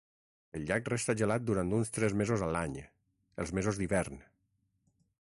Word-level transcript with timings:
El 0.59 0.63
llac 0.69 0.87
resta 0.91 1.13
gelat 1.17 1.43
durant 1.49 1.75
uns 1.79 1.91
tres 1.97 2.15
mesos 2.21 2.45
a 2.45 2.49
l'any, 2.55 2.73
els 3.43 3.53
mesos 3.59 3.79
d'hivern. 3.83 4.17